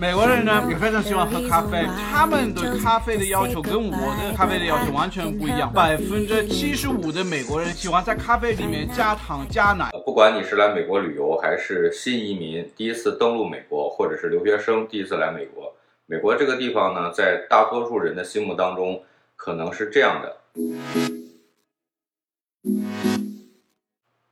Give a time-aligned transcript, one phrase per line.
[0.00, 5.70] 美国人呢也非常喜欢喝咖啡，他们对咖啡的要求跟我的咖啡的要求完全不一样。
[5.74, 9.90] 百分之七十五的美国人喜欢在咖啡里面加糖加奶。
[10.06, 15.70] 不管你是来美国旅游，还是新移民第一次登陆美国，或者是留学生第一次来美国，
[16.06, 19.02] 美国这个地方呢，在大多数人的心目当中，
[19.36, 20.36] 可能是这样的，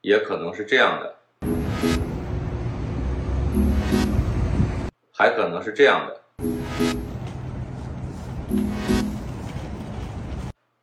[0.00, 1.17] 也可能是这样的。
[5.18, 6.20] 还可能是这样的，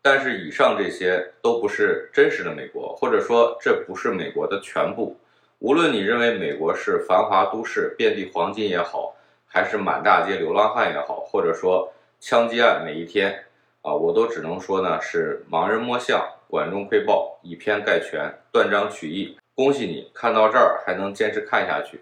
[0.00, 5.14] 但是以上这些都不是真实的美国，或者说这不是美国的全部。
[5.58, 9.14] 无论你认为美国是繁华都市，遍地黄金也好，
[9.46, 13.38] 还是满大街流浪汉也好，或者说枪击案每一天
[13.82, 19.36] 啊，我都只能说呢是盲人摸象，管中窥豹，以偏概全，断章取义。
[19.54, 22.00] 恭喜你看到这儿还能坚持看下去。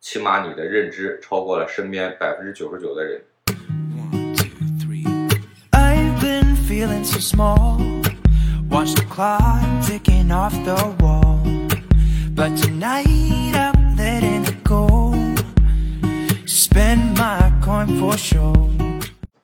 [0.00, 3.20] 起码你的认知超过了身边百分之九十九的人。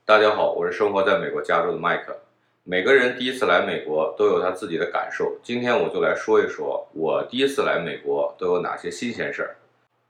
[0.07, 2.17] 大家好，我是生活在美国加州的麦克。
[2.65, 9.55] 每个人第一次来美国都有他自己的感受，今天我就来说一说，我第一次来美国都有哪些新鲜事儿。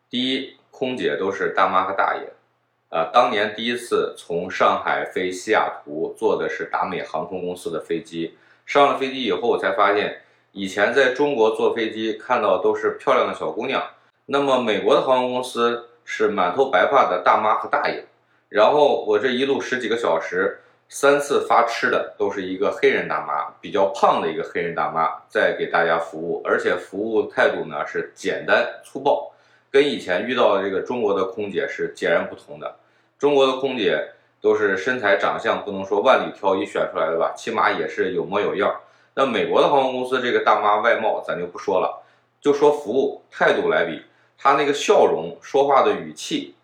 [0.09, 13.83] 第一，空姐都是大妈和大爷，啊，当年第一次从上海飞西雅图坐的是达美航空公司的飞机，上了飞机以后，我才发现以前在中国坐飞机看到都是漂亮的小姑娘，
[14.27, 18.05] 那么美国的航空公司是满头白发的大妈和大爷，
[18.49, 29.33] 然后我这一路十几个小时，三次发吃的都是一个黑人大妈，比较胖的一个黑人大妈在给大家服务，而且服务态度呢是简单粗暴。
[29.77, 32.77] 跟以前遇到的这个中国的空姐是截然不同的。
[33.19, 38.75] 中国的空姐都是身材长相不能说万里挑一选出来的吧，起码也是有模有样。
[39.13, 42.03] 那美国的航空公司这个大妈外貌咱就不说了，
[42.41, 44.01] 就说服务态度来比，
[44.39, 46.55] 她那个笑容、说话的语气，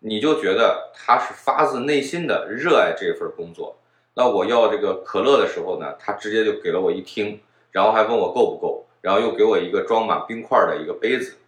[0.00, 3.78] 你就觉得她是发自内心的热爱这份工作。
[4.12, 7.40] 那我要这个可乐的时候呢，她直接就给了我一听，
[7.70, 11.38] 然后还问我够不够，然后又给我一个装满冰块的一个杯子。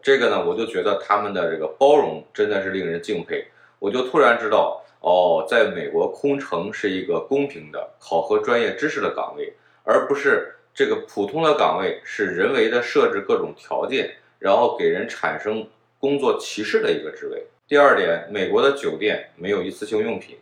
[0.00, 3.46] 这个呢，我就觉得他们的这个包容真的是令人敬佩。
[3.78, 9.52] 我就突然知道，哦，在美国空乘是一个公平的考核专业知识的岗位，
[9.84, 15.66] 而不是这个普通的岗位是人为的设置各种条件，然后给人产生
[16.00, 17.46] 工作歧视的一个职位。
[17.66, 20.38] 第二点，美国的酒店没有一次性用品。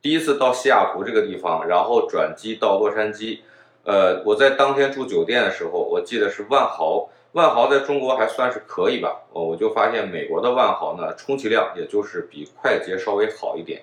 [0.00, 3.40] 第一次到西雅图这个地方，然后转机到洛杉矶，
[3.84, 7.10] 呃，我在当天住酒店的时候，我记得是万豪。
[7.32, 13.82] 万豪在中国还算是可以吧，哦，我就发现美国的万豪呢，充其量也就是比快捷稍微好一点。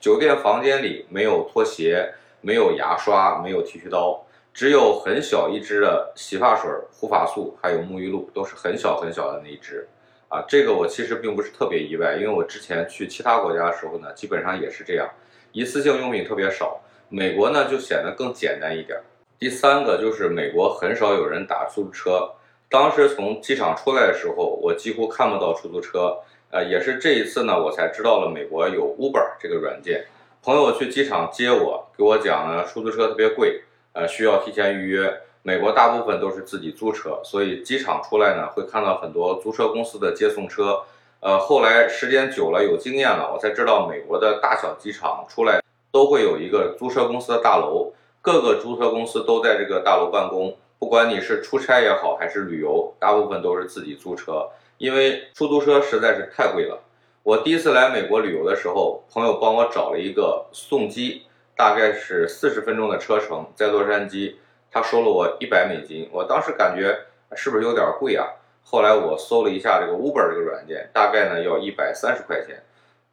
[0.00, 4.24] 酒店房间里没有拖鞋，没有牙刷，没有剃须刀，
[4.54, 9.86] 只有很小一支的洗发水、护发素，还有沐浴露，都是很小很小的那一支。
[10.28, 15.06] 啊，这个我其实并不是特别意外，因为我之前去其他国家的时候呢，基本上也是这样，
[15.52, 16.80] 一次性用品特别少。
[17.10, 18.98] 美国呢就显得更简单一点。
[19.38, 22.32] 第三个就是美国很少有人打出租车。
[22.76, 26.18] 当时从机场出来的时候，我几乎看不到出租车。
[26.50, 30.04] 呃，也是这一次呢，我才知道了美国有 Uber 这个软件。
[30.42, 33.62] 朋友去机场接我，给我讲呢，出租车特别贵，
[33.94, 35.22] 呃，需要提前预约。
[35.42, 40.82] 美国大部分都是自己租车，所以机场出来呢，会看到很多租车公司的接送车。
[41.20, 50.54] 呃，后来时间久了，有经验了，我才知道美国的大小机场出来都会有一个租车公司的大楼，各个租车公司都在这个大楼办公。
[50.78, 56.82] 不管你是出差也好，还是旅游，大部分都是自己租车，因为出租车实在是太贵了。
[57.22, 61.22] 我第一次来美国旅游的时候，朋友帮我找了一个送机，
[61.56, 64.34] 大概是四十分钟的车程，在洛杉矶，
[64.70, 66.08] 他收了我一百美金。
[66.12, 68.26] 我当时感觉是不是有点贵啊？
[68.62, 72.62] 后来我搜了一下这个 Uber 这个软件，大概呢要一百三十块钱。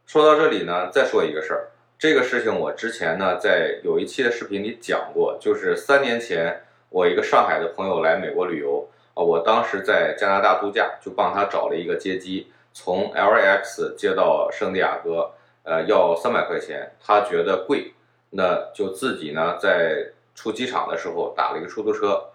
[0.06, 6.61] 说到这里呢，再说一个事儿，这个事情我之前呢在有一期的视频里讲过，就是三年前。
[6.93, 15.31] 我一个上海的朋友来美国旅游啊，我当时在加拿大度假，就帮他找了一个接机，从 LAX 接到圣地亚哥，
[15.63, 17.95] 呃，要三百块钱，他觉得贵，
[18.29, 22.25] 那就自己呢在出机场的时候打了一个出租车，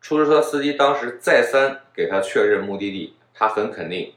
[0.00, 4.14] 出租车司机当时再三给他确认目的地，他很肯定，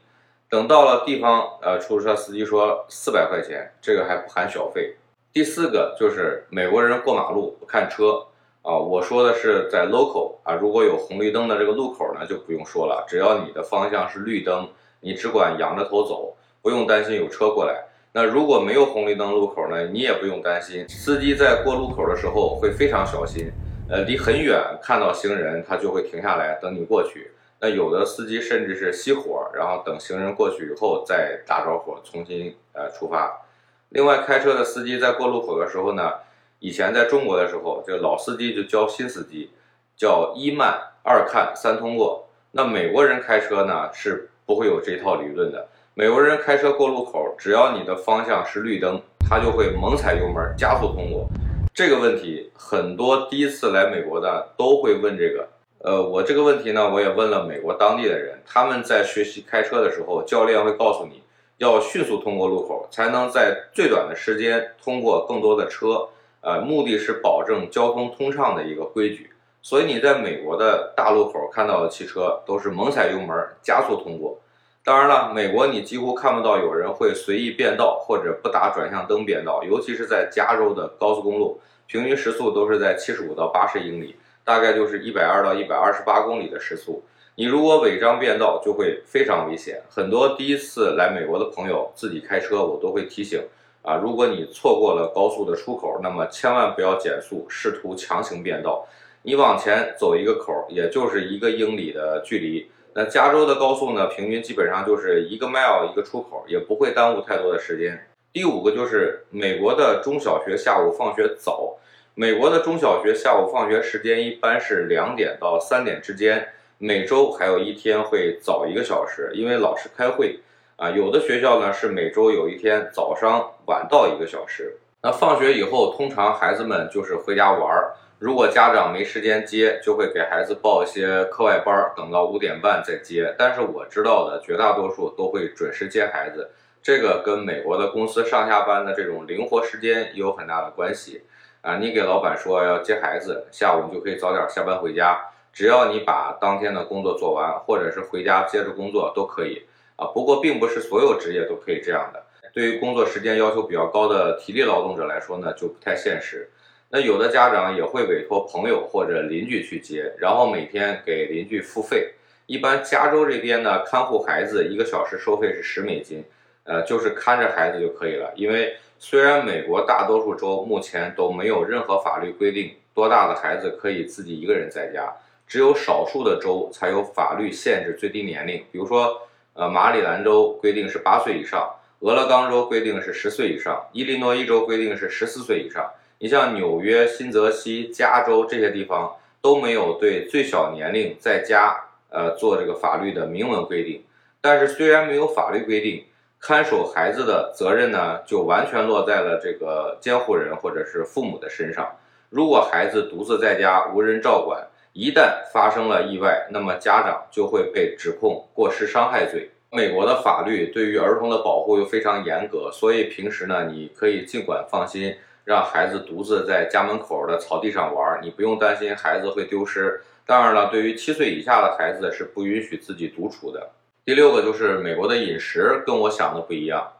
[0.48, 4.96] 等到了地方，呃，出租车司机说四百块钱，这个还不含小费。
[5.30, 8.28] 第四个就是美国人过马路不看车。
[8.62, 14.68] 啊，我说的是在 local 啊，如果有红绿灯的这个路口呢，就不用说了，只要你的方向是绿灯，
[15.00, 17.84] 你只管仰着头走，不用担心有车过来。
[18.12, 23.50] 那如果没有红绿灯路口呢，你也不用担心，司机在过路口的时候会非常小心，
[23.88, 27.32] 呃，离很远看到行人他就会停下来等你过去。
[27.60, 33.42] 那有的司机甚至是熄火，然后等行人过去以后再打着火重新呃出发。
[33.90, 36.12] 另外，开车的司机在过路口的时候呢，
[36.60, 39.50] 以前在中国的时候，这老司机就教新司机，
[39.96, 42.28] 叫一慢二看三通过。
[42.52, 45.68] 那美国人开车呢是不会有这套理论的。
[45.94, 51.26] 美国人开车过路口，只要你的方向是绿灯，他就会猛踩油门加速通过。
[51.72, 55.48] 这个问题很多第一次来美国的都会问这个。
[55.78, 61.22] 呃，我这个问题呢，我也问了美国当地的人，他们在学习开车的时候，教练会告诉你
[61.56, 66.08] 要迅速通过路口，才能在最短的时间通过更多的车，
[66.40, 69.30] 呃，目的是保证交通通畅的一个规矩。
[69.62, 74.40] 所以你在美国的大路口看到的汽车都是猛踩油门加速通过。
[74.82, 84.16] 当然了，美国你几乎看不到有人会随意变道或者不打转向灯变道，尤其是在加州的高速公路，平均时速都是在七十五到八十英里。
[84.42, 87.04] 大概就是一百二到一百二十八公里的时速，
[87.36, 89.80] 你如果违章变道就会非常危险。
[89.88, 93.40] 很多第一次来美国的朋友自己开车，我都会提醒
[93.82, 98.86] 啊，如果你错过了高速的出口，那么千万不要减速，试图强行变道。
[99.22, 102.70] 你往前走一个口，也就是一个英里的距离。
[102.94, 108.06] 那加州的高速呢，平均基本上就是一个 mile 一个出口，也不会耽误太多的时间。
[108.32, 111.76] 第五个就是美国的中小学下午放学早。
[112.14, 116.48] 美国的中小学下午放学时间一般是两点到三点之间，
[116.78, 120.40] 每周还有一天会早一个小时，因为老师开会
[120.80, 120.90] 啊。
[120.90, 124.78] 有的学校呢是每周有一天早上晚到一个小时。
[125.02, 127.94] 那放学以后，通常孩子们就是回家玩儿。
[128.18, 133.34] 如果家长没时间接，就会给孩子报一些课外班，等到五点半再接。
[133.38, 136.50] 但是我知道的绝大多数都会准时接孩子，
[136.82, 141.22] 这个跟美国的公司上下班的这种灵活时间也有很大的关系。
[141.62, 145.18] 啊，你给老板说要接孩子，下午你就可以早点下班回家。
[145.50, 149.62] 只要你把当天的工作做完，或者是回家接着工作都可以。
[150.00, 152.24] 啊，不过并不是所有职业都可以这样的。
[152.54, 156.48] 对于工作时间要求比较高的体力劳动者来说呢，就不太现实。
[156.88, 162.14] 那有的家长也会委托朋友或者邻居去接，然后每天给邻居付费。
[162.46, 166.24] 一般加州这边呢，看护孩子一个小时收费是十美金，
[166.64, 168.74] 呃，就是看着孩子就可以了，因为。
[169.02, 175.10] 虽然美国大多数州目前都没有任何法律规定多大的孩子可以自己一个人在家，
[175.46, 178.62] 只有少数的州才有法律限制最低年龄。
[178.70, 179.22] 比如说，
[179.54, 185.90] 呃，马里兰州规定是八岁以上，俄勒冈州规定是十岁以上，伊利诺伊州规定是十四岁以上。
[186.18, 191.76] 你像纽约、新泽西、加州这些地方都没有对最小年龄在家
[192.10, 194.04] 呃做这个法律的明文规定。
[194.40, 196.04] 但是虽然没有法律规定。
[196.42, 201.86] 看守孩子的责任呢，就完全落在了这个监护人或者是父母的身上。
[202.30, 209.50] 如果孩子独自在家无人照管，一旦发生了意外，那么家长就会被指控过失伤害罪。
[209.70, 215.14] 美国的法律对于儿童的保护又非常严格，所以平时呢，你可以尽管放心，
[215.44, 220.00] 让孩子独自在家门口的草地上玩，你不用担心孩子会丢失。
[220.26, 223.70] 当然了，对于七岁以下的孩子是不允许自己独处的。
[224.04, 226.94] 第六个就是美国的饮食跟我想的不一样，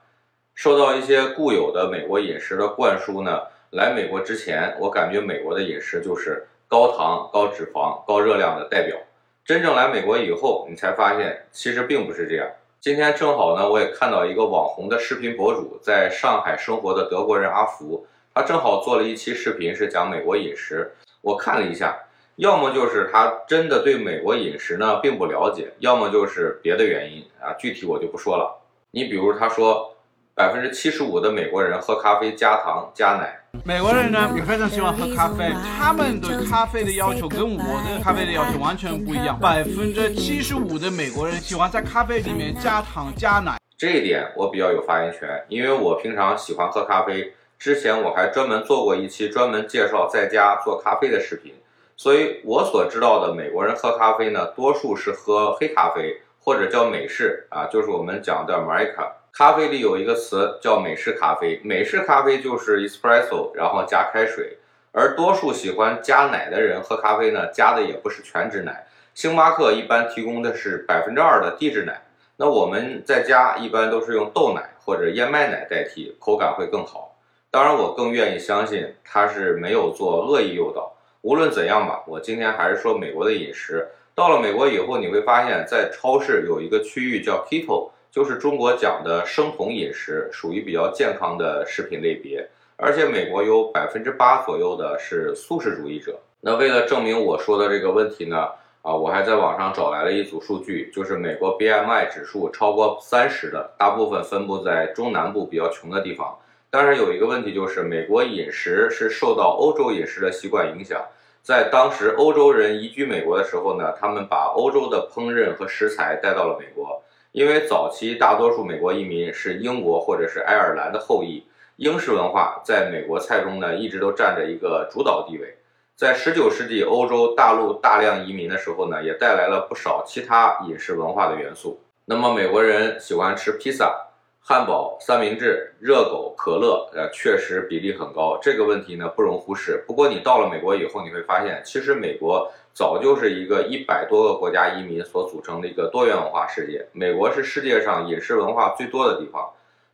[0.54, 3.40] 受到一些固有的美国饮食的灌输呢。
[3.70, 8.96] 来美国之前，我感觉美国的饮食就是高糖、高脂肪、高热量的代表。
[9.44, 12.46] 真正来美国以后，你才发现其实并不是这样。
[12.80, 22.04] 今天正好呢，我也看到一个网红的视频博主在上海生活的德国人阿福，他正好做了一期视频是讲美国饮食，我看了一下。
[22.36, 28.62] 要么就是他真的对美国饮食呢并不了解，要么就是别的原因啊，具体我就不说了。
[28.92, 29.96] 你比如他说，
[30.40, 33.38] 百分之七十五的美国人喝咖啡加糖加奶。
[33.62, 39.38] 美国人呢也非常喜欢喝咖啡，他们对咖啡的要求跟我的咖啡的要求完全不一样。
[39.38, 47.34] 百分之七十五的美国人喜欢在咖啡里面加糖加奶，这一点我比较有发言权，因为我平常喜欢喝咖啡。
[47.58, 51.52] 之前我还专门做过一期专门介绍在家做咖啡的视频。
[51.98, 64.58] 所以我所知道的美国人喝咖啡呢，多数是喝黑咖啡或者叫美式啊，就是我们讲的 America 咖啡里有一个词叫美式咖啡，美式咖啡就是 espresso，然后加开水。
[64.92, 72.02] 而多数喜欢加奶的人喝咖啡呢，加的也不是全脂奶，星巴克一般提供的是百分之二的低脂奶。
[72.36, 77.16] 那我们在家一般都是用豆奶或者燕麦奶代替，口感会更好。
[77.52, 80.92] 当然，我更愿意相信它是没有做恶意诱导。
[81.22, 83.88] 无论怎样吧，我今天还是说美国的饮食。
[84.14, 92.48] 到了美国以后，你会发现在超市有一个区域叫 Keto，就是中国讲的生酮饮食，属于比较健康的食品类别。
[92.76, 96.18] 而且美国有百分之八左右的是素食主义者。
[96.40, 98.48] 那为了证明我说的这个问题呢，
[98.80, 106.38] 啊，我还在网上找来了一组数据，就是美国 BMI 指数超过三十的，大部分分布在中南部比较穷的地方。
[106.70, 111.04] 当然有一个问题就是，美国饮食是受到欧洲饮食的习惯影响。
[111.42, 117.02] 在当时欧洲人移居美国的时候呢，他们把欧洲的烹饪和食材带到了美国。
[117.32, 121.44] 因为早期大多数美国移民是英国或者是爱尔兰的后裔，
[121.76, 125.56] 英式文化在美国菜中呢一直都占着一个主导地位。
[125.94, 131.80] 在十九世纪欧洲大陆大量移民的时候呢，也带来了不少其他饮食文化的元素。
[132.06, 134.09] 那么美国人喜欢吃披萨。
[134.42, 138.38] 汉堡、三明治、热狗、可乐，呃，确实比例很高。
[138.42, 139.84] 这个问题呢不容忽视。
[139.86, 146.84] 不过你到了美国以后，你会发现，其实美国早就是一个一百多个国家移民所组成的一个多元文化世界。
[146.92, 149.48] 美国是世界上饮食文化最多的地方。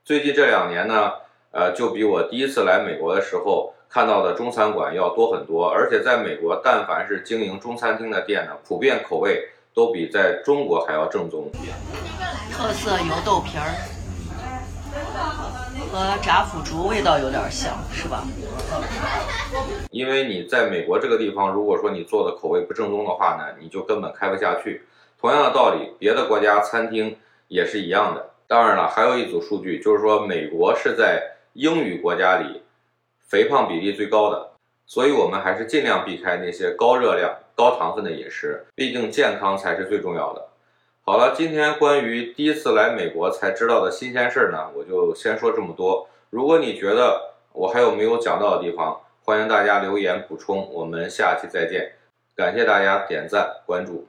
[0.04, 1.12] 最近这两年呢，
[1.50, 5.68] 呃，就比我第一次来美国的时候看到的中餐馆要多很多。
[5.68, 11.50] 而且在美国，但凡是经营中餐厅的店呢，普遍口味都比在中国还要正宗。
[12.52, 13.95] 特色油豆皮儿。
[15.96, 18.22] 和炸腐竹味道有点像，是吧？
[19.90, 24.82] 因为你在美国这个地方，如果说你做的口味不正宗的话呢，你就根本开不下去。
[25.18, 27.16] 同样的道理，别的国家餐厅
[27.48, 28.32] 也是一样的。
[28.46, 31.22] 当然了，还有一组数据，就是说美国是在
[31.54, 32.60] 英语国家里
[33.26, 34.50] 肥胖比例最高的，
[34.84, 40.46] 所以我们还是尽量避开那些高热量、高糖分的饮食，毕竟健康才是最重要的。
[41.08, 46.08] 好了，今天关于第一次来美国才知道的新鲜事儿呢，我就先说这么多。
[46.30, 50.68] 如果你觉得我还有没有讲到的地方，欢迎大家留言补充。
[50.72, 51.92] 我们下期再见，
[52.34, 54.08] 感谢大家点赞关注。